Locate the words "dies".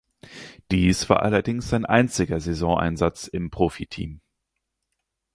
0.71-1.11